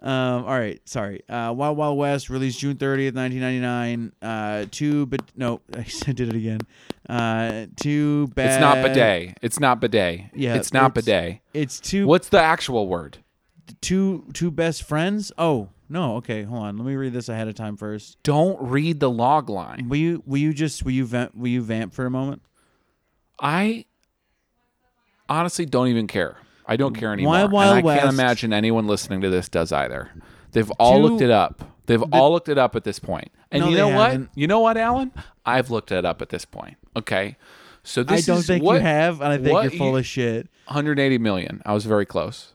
[0.05, 1.23] Um, all right, sorry.
[1.31, 4.13] Uh, Wild Wild West released June 30th, 1999.
[4.21, 6.61] Uh, two, but no, I did it again.
[7.09, 8.51] Uh, two bad.
[8.53, 9.39] It's not bidet.
[9.41, 10.27] It's not bidet.
[10.35, 11.41] Yeah, It's not it's- bidet.
[11.55, 12.07] It's two.
[12.07, 13.19] What's the actual word?
[13.81, 15.33] two two best friends?
[15.39, 16.17] Oh no.
[16.17, 16.77] Okay, hold on.
[16.77, 18.23] Let me read this ahead of time first.
[18.23, 19.89] Don't read the log line.
[19.89, 22.43] Will you will you just will you vamp will you vamp for a moment?
[23.41, 23.87] I
[25.31, 26.37] honestly don't even care.
[26.67, 27.33] I don't care anymore.
[27.33, 30.11] Wild Wild and I can't imagine anyone listening to this does either.
[30.53, 31.63] They've all Two- looked it up.
[31.87, 33.31] They've all looked it up at this point.
[33.51, 34.11] And No, you they know what?
[34.13, 34.31] haven't.
[34.35, 35.13] You know what, Alan?
[35.45, 36.77] I've looked it up at this point.
[36.97, 37.37] Okay.
[37.83, 39.91] So I this don't is think what, you have, and I think what you're full
[39.91, 40.49] you- of shit.
[40.69, 41.61] 180 million.
[41.67, 42.53] I was very close.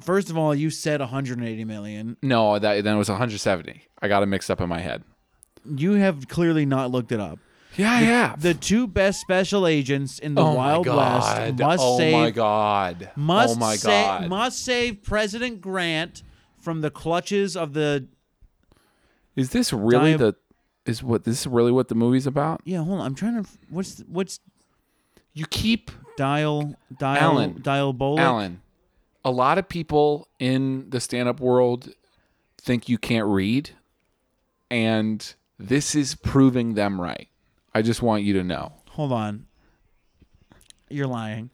[0.00, 2.16] First of all, you said 180 million.
[2.22, 3.82] No, that then it was 170.
[4.00, 5.02] I got it mixed up in my head.
[5.64, 7.40] You have clearly not looked it up.
[7.76, 8.40] Yeah, I have.
[8.42, 13.10] The two best special agents in the oh Wild West must oh save my god.
[13.16, 16.22] must oh my sa- must save President Grant
[16.58, 18.06] from the clutches of the
[19.34, 20.36] is this really Diab- the
[20.86, 22.60] is what this is really what the movie's about?
[22.64, 23.06] Yeah, hold on.
[23.06, 24.40] I'm trying to what's what's
[25.34, 27.60] You keep dial dial Alan.
[27.60, 28.62] diabolic Alan,
[29.24, 31.90] a lot of people in the stand up world
[32.58, 33.70] think you can't read,
[34.70, 37.28] and this is proving them right.
[37.76, 38.72] I just want you to know.
[38.90, 39.44] Hold on.
[40.88, 41.50] You're lying.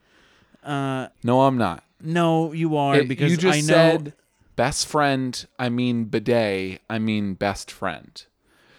[0.63, 1.83] Uh No, I'm not.
[2.01, 4.13] no, you are It- because you just I know said
[4.55, 8.25] best friend, I mean bidet, I mean best friend.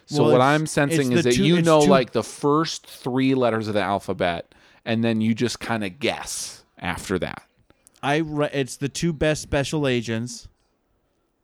[0.05, 3.35] So Well, what I'm sensing is that two- you know two- like the first three
[3.35, 7.43] letters of the alphabet, and then you just kind of guess after that.
[8.01, 10.47] I re- it's the two best special agents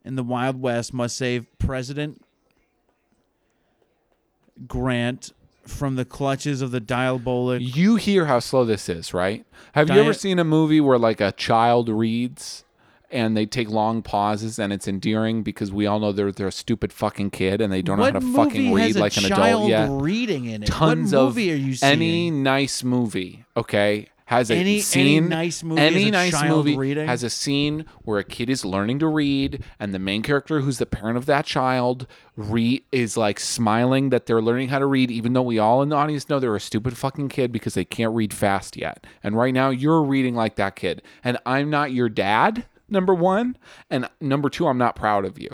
[0.05, 2.21] in the Wild West must save President
[4.67, 5.31] Grant
[5.65, 7.61] from the clutches of the diabolic.
[7.61, 9.45] You hear how slow this is, right?
[9.73, 12.63] Have you ever seen a movie where like a child reads
[13.11, 16.51] and they take long pauses and it's endearing because we all know they're they're a
[16.51, 19.69] stupid fucking kid and they don't what know how to fucking read like an adult
[19.69, 19.89] yet.
[19.89, 20.67] reading in it?
[20.67, 21.91] Tons what of are you seeing?
[21.91, 25.27] any nice movie, okay, has a Any- any scene.
[25.27, 27.07] nice movie any nice movie reading?
[27.07, 30.77] has a scene where a kid is learning to read, and the main character, who's
[30.77, 35.09] the parent of that child, re is like smiling that they're learning how to read,
[35.09, 37.83] even though we all in the audience know they're a stupid fucking kid because they
[37.83, 39.07] can't read fast yet.
[39.23, 42.65] And right now, you're reading like that kid, and I'm not your dad.
[42.87, 43.57] Number one,
[43.89, 45.49] and number two, I'm not proud of you.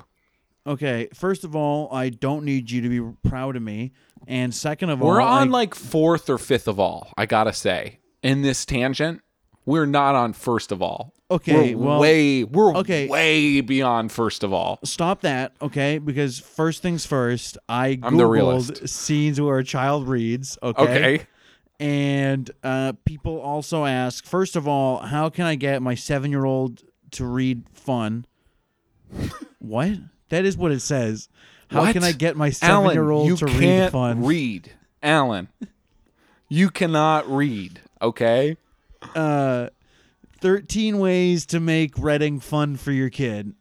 [0.68, 3.94] Okay, first of all, I don't need you to be proud of me,
[4.28, 7.54] and second of all, We're on I- like fourth or fifth of all, I gotta
[7.54, 8.00] say.
[8.26, 9.22] In this tangent,
[9.66, 11.14] we're not on first of all.
[11.30, 13.08] Okay, we're well- way we're okay.
[13.08, 14.80] way beyond first of all.
[14.84, 15.98] stop that, okay?
[16.00, 18.88] Because first things first, I I'm the googled realist.
[18.90, 20.58] scenes where a child reads.
[20.64, 21.28] Okay, Okay.
[21.80, 27.26] and uh, people also ask, first of all, how can I get my seven-year-old to
[27.26, 28.26] read fun?
[29.60, 29.94] what?
[30.30, 31.28] That is what it says.
[31.70, 31.94] How What?
[31.94, 34.24] can I get my seven-year-old to read fun?
[34.24, 34.72] read.
[35.02, 35.48] Alan,
[36.50, 37.82] you cannot read.
[38.06, 38.58] Okay.
[39.16, 39.70] uh,
[40.42, 43.54] 13 ways to make Reading fun for your kid.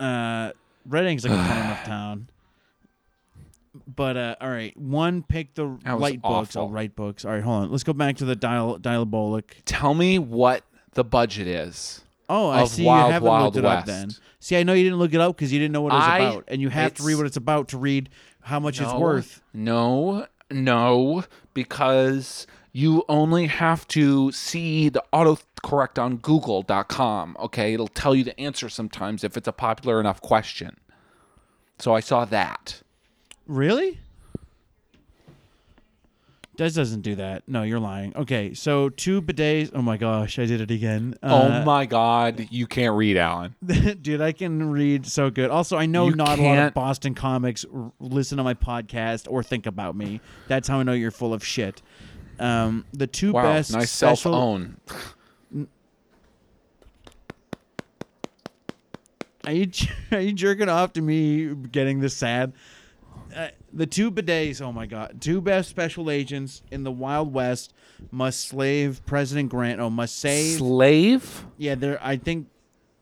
[0.00, 0.52] Uh,
[0.88, 2.28] Reading's like a fun enough town.
[3.86, 6.50] But uh, all right, one pick the That was light books.
[6.56, 6.62] awful.
[6.62, 7.24] I'll write books.
[7.24, 7.70] All right, hold on.
[7.70, 9.62] Let's go back to the dial diabolic.
[9.64, 12.02] Tell me what the budget is.
[12.28, 12.84] Oh, I Of see.
[12.84, 13.86] Wild you haven't Wild looked it up West.
[13.86, 14.10] then.
[14.40, 16.04] See, I know you didn't look it up because you didn't know what it was
[16.04, 18.10] I- about, and you have to read what it's about to read
[18.42, 19.40] how much it's worth.
[19.54, 21.24] No, no,
[21.54, 27.74] because you only have to see the autocorrect on google.com, okay?
[27.74, 30.78] It'll tell you the answer sometimes if it's a popular enough question.
[31.78, 32.82] So I saw that.
[33.46, 33.98] Really?
[36.58, 37.44] That doesn't do that.
[37.48, 38.14] No, you're lying.
[38.14, 39.70] Okay, so two bidets.
[39.74, 41.14] Oh my gosh, I did it again.
[41.22, 43.54] oh Uh, my god, you can't read, Alan.
[44.02, 45.50] Dude, I can read so good.
[45.50, 49.26] Also, I know You not a lot of Boston comics r- listen to my podcast
[49.30, 50.20] or think about me.
[50.46, 51.80] That's how I know you're full of shit.
[52.42, 54.78] Um, the two Wow, best nice self own.
[59.44, 59.70] Are you
[60.12, 62.52] are you jerking off to me getting this sad?
[63.34, 64.60] Uh, the two bidets.
[64.60, 65.20] Oh my god!
[65.20, 67.72] Two best special agents in the Wild West
[68.10, 69.80] must slave President Grant.
[69.80, 70.58] Oh, must save.
[70.58, 71.46] Slave?
[71.56, 72.04] yeah, they're.
[72.04, 72.48] I think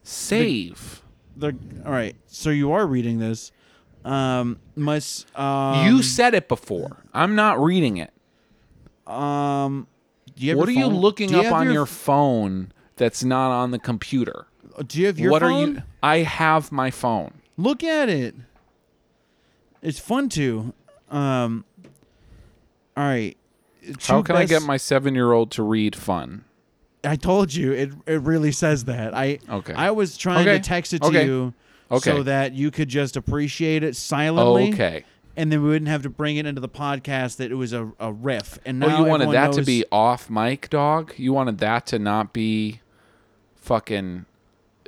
[0.02, 1.02] Save.
[1.34, 1.54] they're.
[1.86, 2.14] All right.
[2.26, 3.52] So you are reading this.
[4.04, 5.26] Um, must.
[5.38, 7.04] Um, you said it before.
[7.14, 8.12] I'm not reading it.
[9.10, 9.86] Um,
[10.36, 13.50] do you have What are your you looking you up on your phone that's not
[13.50, 14.46] on the computer.
[14.86, 15.52] Do you have your what phone?
[15.52, 15.82] are you?
[16.02, 17.32] I have my phone.
[17.56, 18.34] Look at it.
[19.82, 20.72] It's fun to.
[21.10, 21.64] Um.
[22.96, 23.36] All right.
[24.02, 26.44] How can I get my seven-year-old to read fun?
[27.02, 27.90] I told you it.
[28.06, 29.14] It really says that.
[29.14, 29.38] I.
[29.48, 29.72] Okay.
[29.72, 30.58] I was trying Okay.
[30.58, 31.24] to text it to Okay.
[31.24, 31.54] you.
[31.90, 32.10] Okay.
[32.10, 34.72] So that you could just appreciate it silently.
[34.72, 35.04] okay.
[35.40, 37.90] And then we wouldn't have to bring it into the podcast that it was a,
[37.98, 38.58] a riff.
[38.66, 41.14] And now Oh, you wanted that to be off mic, dog?
[41.16, 42.80] You wanted that to not be
[43.56, 44.26] fucking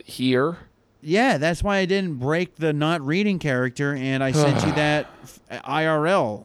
[0.05, 0.59] here?
[1.01, 5.07] Yeah, that's why I didn't break the not reading character, and I sent you that
[5.23, 6.45] f- IRL.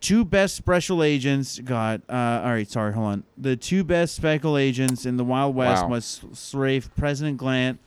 [0.00, 2.00] Two best special agents got.
[2.08, 3.24] Uh, all right, sorry, hold on.
[3.36, 5.90] The two best special agents in the Wild West Wow.
[5.90, 7.80] was Strafe President Glant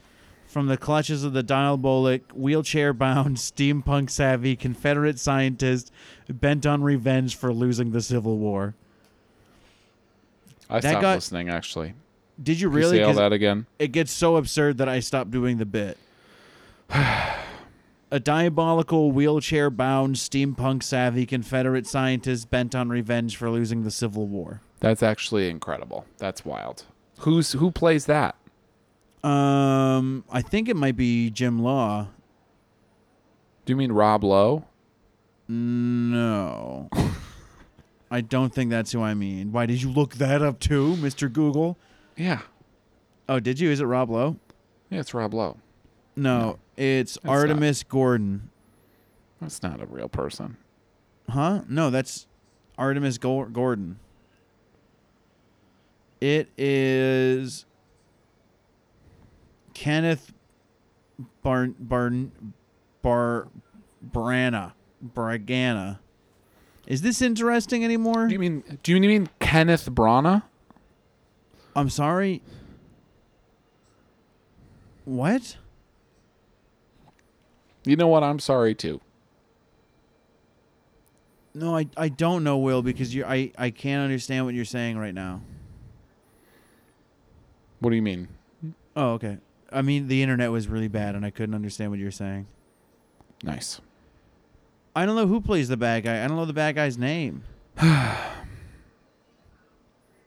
[0.52, 5.92] from the clutches of the diabolic, wheelchair-bound, steampunk savvy Confederate scientist
[6.30, 8.76] bent on revenge for losing the Civil War.
[10.70, 11.50] I That stopped got- listening.
[11.50, 11.94] Actually,
[12.42, 12.98] Did you Can you really?
[12.98, 13.66] say all that again?
[13.80, 15.98] it gets so absurd that I stopped doing the bit.
[18.14, 24.28] A diabolical, wheelchair bound, steampunk savvy Confederate scientist bent on revenge for losing the Civil
[24.28, 24.60] War.
[24.82, 26.06] That's actually incredible.
[26.18, 26.84] That's wild.
[27.20, 28.36] Who's who plays that?
[29.23, 32.07] Um, I think it might be Jim Law.
[33.65, 34.65] Do you mean Rob Lowe?
[35.47, 36.89] No.
[38.12, 39.51] I don't think that's who I mean.
[39.51, 41.31] Why did you look that up too, Mr.
[41.31, 41.77] Google?
[42.17, 42.41] Yeah,
[43.29, 43.69] Oh, did you?
[43.71, 44.36] Is it Rob Lowe?
[44.89, 45.57] yeah, it's Rob Lowe.
[46.17, 47.34] No, it's not.
[47.34, 48.49] Artemus Gordon.
[49.39, 50.57] That's not a real person.
[51.29, 51.62] Huh?
[51.69, 52.27] No, that's
[52.77, 53.99] Artemus Gor- Gordon.
[56.19, 57.65] It is
[59.73, 60.34] Kenneth
[61.43, 62.31] Barn Barn
[63.01, 63.47] Bar
[64.12, 64.73] Brana
[65.15, 65.99] Bragana.
[66.88, 68.27] Is this interesting anymore?
[68.27, 68.79] Do you mean?
[68.84, 70.43] Do you mean Kenneth Brana?
[71.75, 72.41] I'm sorry.
[75.05, 75.57] What?
[77.86, 78.23] You know what?
[78.23, 79.01] I'm sorry too.
[81.53, 84.97] No, I, I don't know, Will, because you I, I can't understand what you're saying
[84.97, 85.41] right now.
[87.79, 88.29] What do you mean?
[88.95, 89.38] Oh, okay.
[89.71, 92.47] I mean, the internet was really bad, and I couldn't understand what you're saying.
[93.43, 93.81] Nice.
[94.95, 96.23] I don't know who plays the bad guy.
[96.23, 97.43] I don't know the bad guy's name.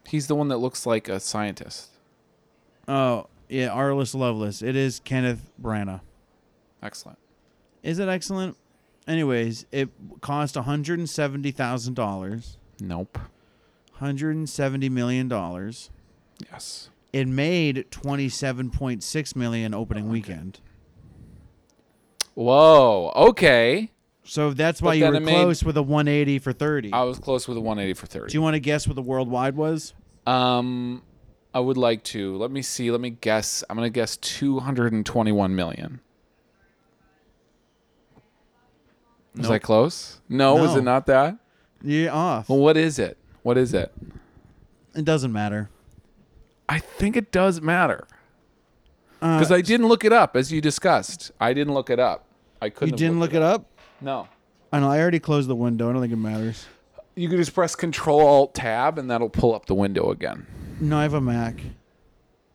[0.09, 1.91] He's the one that looks like a scientist.
[2.89, 4.63] Oh, yeah, Arliss Loveless.
[4.63, 6.01] It is Kenneth Branagh.
[6.83, 7.19] Excellent.
[7.83, 8.57] Is it excellent?
[9.07, 9.91] Anyways, it
[10.23, 13.19] cost $170,000, Nope.
[14.01, 15.29] $170 million.
[16.51, 16.89] Yes.
[17.15, 20.59] It made 27.6 million opening weekend.
[22.35, 23.13] Whoa.
[23.15, 23.93] Okay.
[24.25, 26.93] So that's why But you then were it made- close with a 180 for 30.
[26.93, 28.31] I was close with a 180 for 30.
[28.33, 29.95] Do you want to guess what the worldwide was?
[30.27, 31.03] Um,
[31.55, 32.37] I would like to.
[32.37, 32.91] Let me see.
[32.91, 33.63] Let me guess.
[33.71, 36.01] I'm gonna guess 221 million.
[39.37, 39.51] Was.
[39.51, 40.21] I close?
[40.29, 40.79] No, was No.
[40.79, 41.37] it not that?
[41.83, 42.49] You're off.
[42.49, 43.19] Well, what is it?
[43.43, 43.93] What is it?
[44.97, 45.71] It doesn't matter.
[46.69, 48.07] I think it does matter
[49.21, 51.31] Uh, because I didn't look it up as you discussed.
[51.41, 52.25] I didn't look it up.
[52.61, 52.93] I couldn't.
[52.95, 53.67] You didn't look it up?
[54.01, 54.29] No.
[54.73, 54.91] I know.
[54.91, 55.89] I already closed the window.
[55.89, 56.67] I don't think it matters.
[57.15, 60.47] You can just press Control Alt Tab and that'll pull up the window again.
[60.81, 61.61] No, I have a Mac.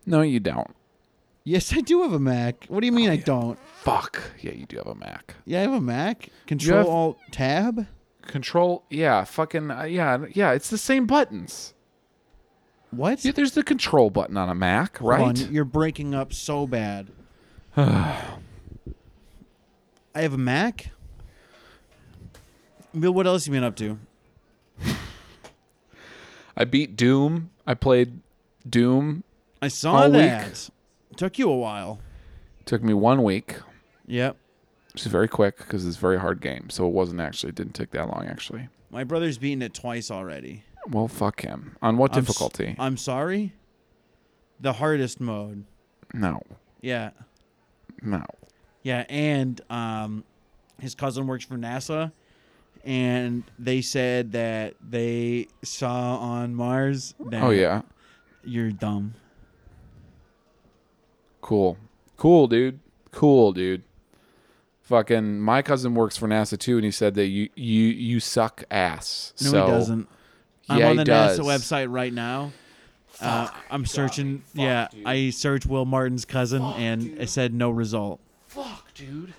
[0.06, 0.74] No, you don't.
[1.44, 2.66] Yes, I do have a Mac.
[2.68, 3.58] What do you mean Oh, I don't?
[3.80, 4.20] Fuck.
[4.40, 5.34] Yeah, you do have a Mac.
[5.46, 6.28] Yeah, I have a Mac.
[6.46, 7.86] Control Alt Tab.
[8.22, 8.84] Control.
[8.90, 9.24] Yeah.
[9.24, 9.70] Fucking.
[9.70, 10.26] Uh, yeah.
[10.32, 10.52] Yeah.
[10.52, 11.72] It's the same buttons.
[12.90, 13.24] What?
[13.24, 15.20] Yeah, there's the control button on a Mac, Hold right?
[15.44, 17.08] on, You're breaking up so bad.
[17.76, 18.22] I
[20.14, 20.90] have a Mac.
[22.98, 23.98] Bill, what else you been up to?
[26.56, 27.50] I beat Doom.
[27.66, 28.20] I played
[28.68, 29.22] Doom.
[29.62, 30.20] I saw All week.
[30.22, 30.68] that.
[31.16, 32.00] Took you a while.
[32.66, 33.56] Took me one week,
[34.06, 34.36] Yep.
[34.92, 36.68] which is very quick because it's a very hard game.
[36.70, 37.50] So it wasn't actually.
[37.50, 38.68] It didn't take that long actually.
[38.90, 40.64] My brother's beaten it twice already.
[40.88, 41.76] Well, fuck him.
[41.82, 42.74] On what I'm s- difficulty?
[42.78, 43.52] I'm sorry.
[44.60, 45.64] The hardest mode.
[46.14, 46.40] no,
[46.80, 47.10] Yeah.
[48.02, 48.24] no.
[48.82, 50.24] Yeah, and um,
[50.80, 52.12] his cousin works for NASA,
[52.84, 57.14] and they said that they saw on Mars.
[57.20, 57.82] That Oh yeah,
[58.42, 59.12] you're dumb.
[61.40, 61.76] cool,
[62.16, 63.82] cool, dude, cool, dude.
[64.82, 68.64] Fucking, my cousin works for NASA too, and he said that you you you suck
[68.70, 69.32] ass.
[69.42, 70.08] No, so, he doesn't.
[70.70, 71.38] I'm Yeah, on the does.
[71.38, 72.52] NASA website right now.
[73.20, 74.42] Uh, I'm searching.
[74.54, 78.18] yeah, I searched Will Martin's cousin, and it said no result.
[78.46, 79.34] Fuck, dude.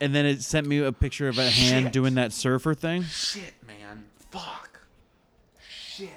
[0.00, 3.02] And then it sent me a picture of a hand doing that surfer thing.
[3.04, 4.06] Shit, man.
[4.30, 4.80] Fuck.
[5.68, 6.08] Shit.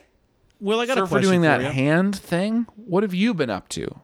[0.61, 1.67] Will, I got Sir, a for question doing that you.
[1.67, 3.99] hand thing, what have you been up to?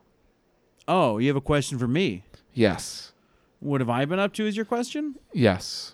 [0.87, 2.23] oh, you have a question for me.
[2.53, 3.11] Yes.
[3.59, 4.45] What have I been up to?
[4.47, 5.15] Is your question?
[5.33, 5.93] Yes.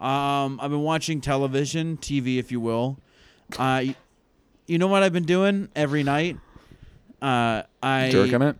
[0.00, 2.98] Um, I've been watching television, TV, if you will.
[3.56, 3.84] Uh,
[4.66, 6.36] you know what I've been doing every night?
[7.22, 8.56] Uh, I Jerking it?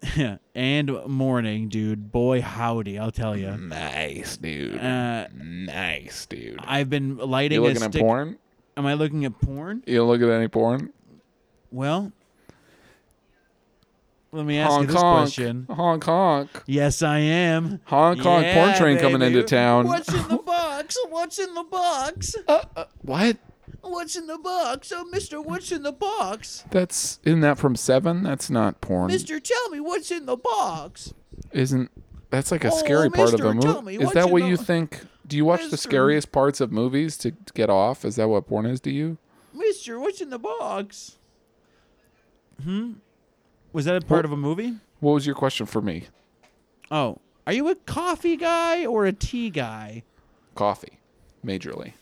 [0.54, 2.12] and morning, dude.
[2.12, 3.56] Boy, howdy, I'll tell you.
[3.56, 4.78] Nice, dude.
[4.78, 6.60] Uh, nice, dude.
[6.62, 8.38] I've been lighting You a looking at porn?
[8.76, 9.82] Am I looking at porn?
[9.86, 10.92] You look at any porn?
[11.72, 12.12] Well,
[14.30, 15.66] let me ask you this question.
[15.70, 16.62] Honk honk.
[16.66, 17.80] Yes, I am.
[17.86, 19.38] Hong Kong Yeah, porn train coming baby.
[19.38, 19.86] into town.
[19.86, 20.96] What's in the box?
[21.08, 22.36] What's in the box?
[22.46, 23.36] Uh, uh, what?
[23.82, 24.92] What's in the box?
[24.94, 26.64] Oh, Mister, what's in the box?
[26.70, 28.22] That's isn't that from Seven?
[28.22, 29.08] That's not porn.
[29.10, 31.14] Mister, tell me what's in the box.
[31.52, 31.90] Isn't
[32.30, 33.96] that's like a Oh, scary part of mister, a tell movie?
[34.02, 35.00] Is that what the- you think?
[35.26, 38.04] Do you watch the scariest parts of movies to, to get off?
[38.04, 39.18] Is that what porn is to you?
[39.52, 41.18] Mister, what's in the box?
[42.62, 42.92] Hmm.
[43.72, 44.74] Was that a part What- of a movie?
[45.00, 46.06] What was your question for me?
[46.90, 50.02] Oh, are you a coffee guy or a tea guy?
[50.54, 50.98] Coffee,
[51.44, 51.92] majorly.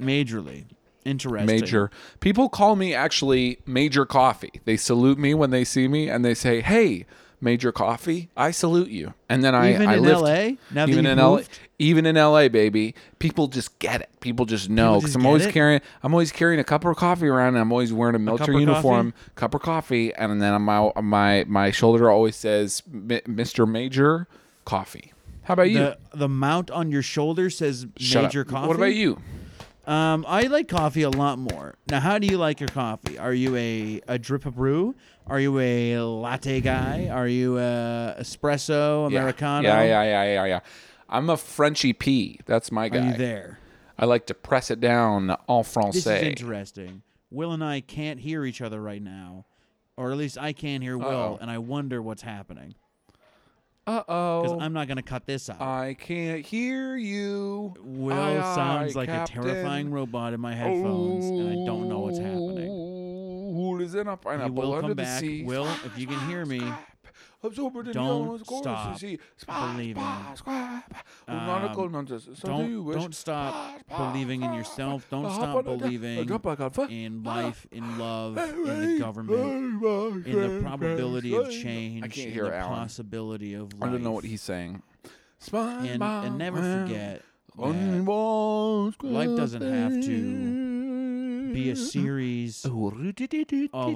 [0.00, 0.64] Majorly.
[1.06, 1.46] Interesting.
[1.46, 1.90] Major.
[2.20, 4.60] People call me actually Major Coffee.
[4.64, 7.06] They salute me when they see me and they say, "Hey,
[7.40, 10.56] Major Coffee, I salute you." And then I Even I in LA?
[10.72, 11.42] Now even in LA,
[11.78, 14.08] even in LA, baby, people just get it.
[14.20, 15.52] People just know because I'm always it?
[15.52, 15.80] carrying.
[16.02, 18.56] I'm always carrying a cup of coffee around, and I'm always wearing a cup military
[18.56, 23.68] of uniform, cup of coffee, and then on my my my shoulder always says Mr.
[23.68, 24.26] Major
[24.64, 25.12] Coffee.
[25.42, 25.78] How about you?
[25.78, 28.48] The the mount on your shoulder says Shut major up.
[28.48, 28.66] coffee.
[28.66, 29.20] What about you?
[29.86, 31.76] Um, I like coffee a lot more.
[31.88, 33.18] Now, how do you like your coffee?
[33.18, 34.96] Are you a a drip brew?
[35.26, 37.08] Are you a latte guy?
[37.08, 39.68] Are you a espresso americano?
[39.68, 40.60] Yeah, yeah, yeah, yeah, yeah.
[41.08, 42.40] I'm a Frenchy P.
[42.46, 42.98] That's my guy.
[42.98, 43.60] Are you there?
[43.98, 47.02] I like to press it down en This is interesting.
[47.30, 49.46] Will and I can't hear each other right now,
[49.96, 51.38] or at least I can't hear Will, Uh-oh.
[51.40, 52.74] and I wonder what's happening
[53.86, 54.42] Uh oh.
[54.42, 54.60] because oh.
[54.60, 55.60] I'm not gonna cut this out.
[55.60, 57.74] I can't hear you.
[57.78, 59.40] Will Aye, aye, sounds like Captain.
[59.40, 62.66] a terrifying robot in my headphones, and I don't know what's happening.
[63.54, 65.20] Who is in a pineapple will under come the back.
[65.20, 65.44] sea?
[65.44, 66.60] Will, if you can hear me,
[67.46, 69.18] Absorbed in don't the stop sea.
[69.36, 70.02] Squab, believing.
[70.34, 70.82] squab, squab.
[71.28, 72.28] Um, nonsense.
[72.34, 72.96] So do you don't wish?
[72.96, 75.06] don't stop believing in yourself.
[75.10, 76.90] Don't uh, stop on a- believing a drop like a foot.
[76.90, 77.34] in ah.
[77.34, 82.44] life, in love, in the government, in the probability of change, I can't in hear
[82.44, 82.78] the Alan.
[82.80, 83.88] possibility of life.
[83.88, 84.82] I don't know what he's saying.
[85.52, 87.22] and and never forget
[87.56, 92.74] that Life life doesn't have to be a series of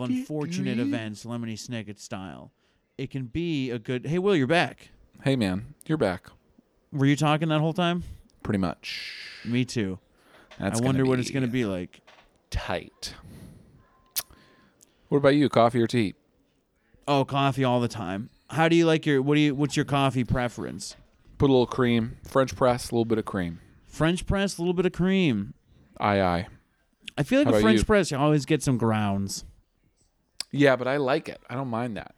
[0.01, 2.53] unfortunate events, Lemony Snicket style.
[3.01, 4.05] It can be a good.
[4.05, 4.91] Hey, Will, you're back.
[5.25, 6.27] Hey man, you're back.
[6.93, 8.03] Were you talking that whole time?
[8.43, 9.15] Pretty much.
[9.43, 9.99] Me too.
[10.59, 12.03] That's I wonder what it's going to be like.
[12.51, 13.15] tight.
[15.09, 15.49] What about you?
[15.49, 16.15] Coffee or tea?
[17.09, 18.29] Oh, coffee all the time.
[18.51, 19.23] How do you like your?
[19.23, 19.55] What do you?
[19.55, 20.95] What's your coffee preference?
[21.39, 23.61] Put a little cream, French press, a little bit of cream.
[23.87, 25.55] French press, a little bit of cream.
[25.99, 26.47] Aye aye.
[27.17, 27.85] I feel like How a French you?
[27.87, 29.47] press, you always get some grounds.
[30.53, 31.41] Yeah, but I like it.
[31.49, 32.15] I don't mind that.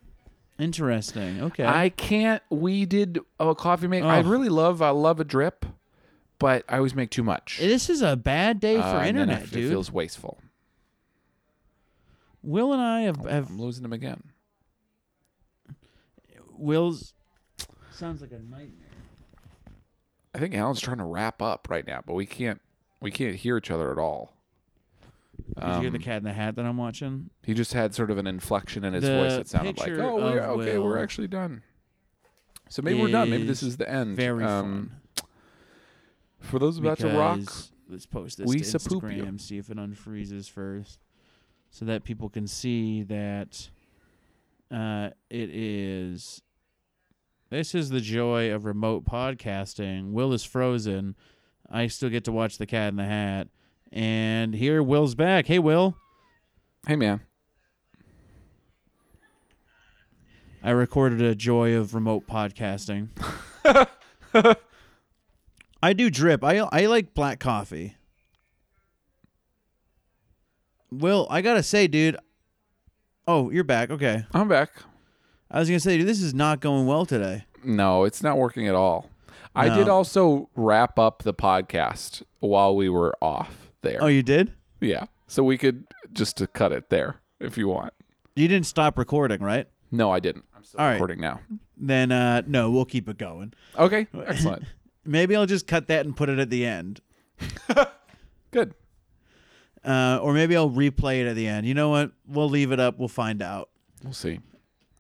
[0.62, 1.42] Interesting.
[1.42, 1.64] Okay.
[1.64, 2.40] I can't.
[2.48, 4.04] We did a coffee make.
[4.04, 4.26] I Ugh.
[4.26, 4.80] really love.
[4.80, 5.66] I love a drip,
[6.38, 7.58] but I always make too much.
[7.58, 9.64] this is a bad day for Uh, and then internet, it, dude.
[9.64, 10.38] It feels wasteful.
[12.44, 14.22] Will and I have, have I'm losing him again.
[16.52, 17.12] Will's
[17.90, 18.88] sounds like a nightmare.
[20.34, 22.60] I think Alan's trying to wrap up right now, but we can't.
[23.00, 24.36] We can't hear each other at all.
[25.54, 27.30] Did you hear the Um, cat in the hat that I'm watching?
[27.42, 30.02] He just had sort of an inflection in his The voice that sounded like, picture
[30.02, 31.62] "Oh, we're, of okay, we're Will actually done."
[32.68, 33.30] So maybe we're done.
[33.30, 34.16] Maybe this is the end.
[34.16, 35.26] Very um, fun.
[36.40, 39.24] For those about to rock, because- Let's post this we to support you.
[39.24, 39.40] Instagram.
[39.40, 40.98] See if it unfreezes first,
[41.70, 43.68] so that people can see that
[44.70, 46.40] uh, it is.
[47.50, 50.12] This is the joy of remote podcasting.
[50.12, 51.14] Will is frozen.
[51.70, 53.48] I still get to watch the Cat in the Hat,
[53.92, 55.46] and here Will's back.
[55.46, 55.96] Hey, Will.
[56.86, 57.20] hey man,
[60.62, 63.08] I recorded a joy of remote podcasting.
[65.82, 66.44] I do drip.
[66.44, 67.96] I I like black coffee.
[70.90, 72.16] Will, I gotta say, dude.
[73.26, 73.90] Oh, you're back.
[73.90, 74.24] Okay.
[74.32, 74.70] I'm back.
[75.50, 77.44] I was gonna say, dude, this is not going well today.
[77.64, 79.10] No, it's not working at all.
[79.54, 79.76] I No.
[79.76, 83.98] did also wrap up the podcast while we were off there.
[84.00, 84.52] Oh, you did?
[84.80, 87.92] yeah, so we could just to cut it there if you want.
[88.34, 89.68] You didn't stop recording, right?
[89.90, 90.44] No, I didn't.
[90.56, 90.92] I'm still All right.
[90.94, 91.40] recording now.
[91.76, 93.52] Then, uh, no, we'll keep it going.
[93.78, 94.64] Okay, excellent.
[95.04, 97.00] Maybe I'll just cut that and put it at the end.
[98.50, 98.74] Good.
[99.84, 101.66] Uh, or maybe I'll replay it at the end.
[101.66, 102.12] You know what?
[102.26, 102.98] We'll leave it up.
[103.00, 103.68] We'll find out.
[104.04, 104.38] We'll see.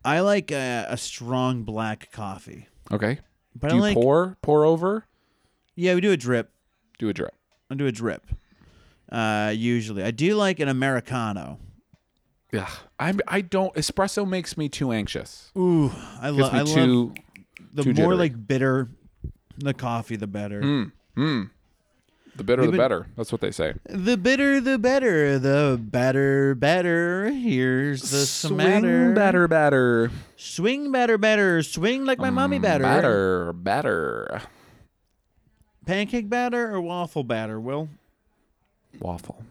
[0.04, 3.20] I like a, a strong black coffee, Okay.
[3.54, 5.06] but Do I you like pour pour over?
[5.76, 5.94] yeah.
[5.94, 6.50] We do a drip.
[6.98, 7.32] Do a drip.
[7.70, 8.26] I do a drip.
[9.12, 11.58] Uh, usually, I do like an americano.
[12.50, 12.68] Yeah.
[12.98, 15.52] I I don't espresso makes me too anxious.
[15.56, 16.74] Ooh, I me I love
[17.74, 18.16] the too more jittery.
[18.16, 18.88] like bitter
[19.58, 20.62] the coffee, the better.
[20.62, 21.50] mm, mm.
[22.34, 23.06] The bitter We've the been- better.
[23.16, 23.74] That's what they say.
[23.90, 25.38] The bitter, the better.
[25.38, 27.30] The better, better.
[27.30, 28.80] Here's the smatter.
[28.80, 30.10] Swing batter batter.
[30.36, 31.62] Swing better, better.
[31.62, 32.82] Swing like my mommy Mm, batter.
[32.84, 34.42] Batter batter.
[35.84, 37.88] Pancake batter or waffle batter, Will?
[39.00, 39.42] Waffle.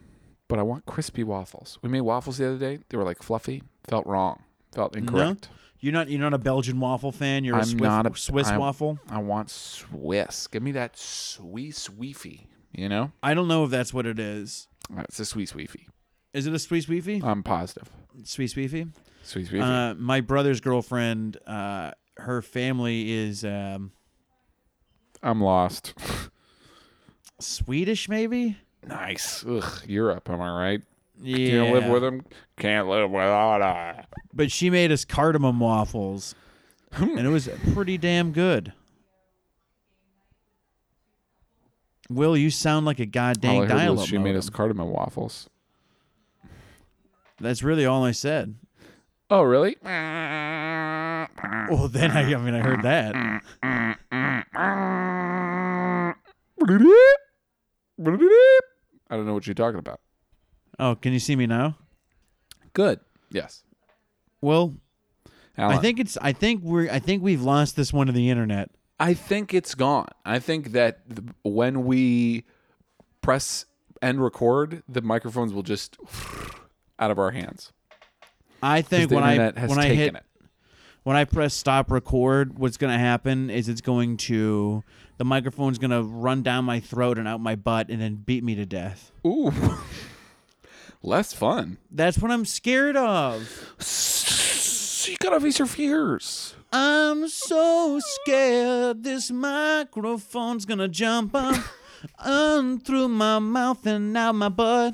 [0.48, 1.80] But I want crispy waffles.
[1.82, 2.80] We made waffles the other day.
[2.90, 3.64] They were like fluffy.
[3.88, 4.44] Felt wrong.
[4.74, 5.50] Felt incorrect.
[5.80, 7.44] You're not you're not a Belgian waffle fan.
[7.44, 9.00] You're a I'm Swiss, not a- Swiss I'm- waffle.
[9.10, 10.48] I want Swiss.
[10.48, 12.48] Give me that sweet sweefy.
[12.74, 13.12] You know?
[13.24, 14.68] I don't know if that's what it is.
[14.96, 15.88] Uh, It's a sweet sweefy.
[16.34, 17.24] Is it a sweet sweefy?
[17.24, 17.90] I'm positive.
[18.24, 18.90] sweet sweefy.
[19.24, 19.62] Sweet sweefy.
[19.62, 23.92] Uh, my brother's girlfriend, uh, her family is um,
[25.24, 25.94] I'm lost.
[27.40, 28.58] Swedish, maybe.
[28.86, 29.46] Nice.
[29.48, 30.30] Ugh, Europe.
[30.30, 30.82] Am I right?
[31.22, 32.26] Yeah, Can't live with them.
[32.58, 34.06] Can't live without her.
[34.34, 36.36] But she made us cardamom waffles,
[36.94, 37.18] hmm.
[37.18, 38.74] and it was pretty damn good.
[42.10, 45.50] Will, you sound like a goddamn dial-up she made us cardamom waffles.
[47.40, 48.56] That's really all I said.
[49.30, 49.78] Oh, really?
[49.84, 51.28] Well,
[51.88, 53.16] then I, I mean, I heard that.
[59.12, 60.00] I don't know what you're talking about.
[60.80, 61.78] Oh, can you see me now?
[62.74, 63.02] Good.
[63.30, 63.64] Yes.
[64.40, 64.74] Well,
[65.58, 66.18] Alan, I think it's.
[66.22, 66.90] I think we're.
[66.90, 68.72] I think we've lost this one to the internet.
[69.00, 70.08] I think it's gone.
[70.26, 72.46] I think that th- when we
[73.22, 73.66] press
[74.02, 75.98] and record, the microphones will just
[77.00, 77.74] out of our hands.
[78.64, 79.38] I think the when I
[79.68, 80.24] when I taken hit it.
[81.04, 84.84] When I press stop record, what's going to happen is it's going to
[85.18, 88.44] the microphone's going to run down my throat and out my butt and then beat
[88.44, 89.12] me to death.
[89.26, 89.52] Ooh.
[91.04, 91.78] Less fun.
[91.90, 93.42] That's what I'm scared of.
[95.10, 96.54] You gotta face your fears.
[96.72, 101.56] I'm so scared this microphone's going to jump up
[102.20, 104.94] on through my mouth and out my butt.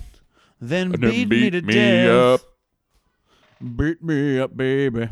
[0.61, 2.09] Then then beat, me to beat me death.
[2.09, 2.41] up.
[3.75, 5.09] Beat me up, baby.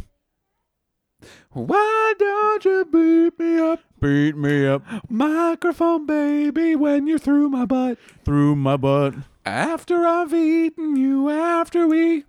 [1.56, 7.64] Why don't you beat me up, Beat me up microphone baby, when you're through my
[7.66, 7.97] butt?
[8.26, 9.14] through my butt.
[9.45, 12.26] After I've eaten you, after we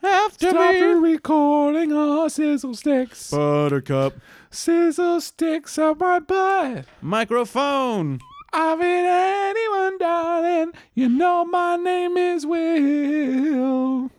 [0.00, 0.80] After stop me.
[0.80, 4.14] recording our sizzle sticks, Buttercup.
[4.48, 6.84] sizzle sticks up my butt.
[7.02, 8.20] Microphone.
[8.52, 10.70] I've hit anyone, darling.
[10.94, 14.10] You know my name is Will.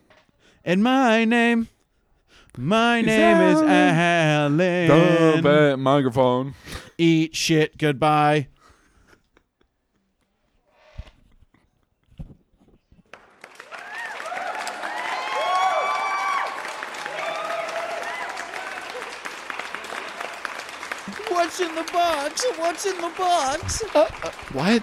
[0.66, 1.68] And my name,
[2.56, 4.60] my name is Alan.
[4.90, 5.42] Alan.
[5.42, 6.54] bad microphone.
[6.98, 7.78] Eat shit.
[7.78, 8.48] Goodbye.
[21.28, 22.44] What's in the box?
[22.56, 23.82] What's in the box?
[23.94, 24.82] Uh, uh, what?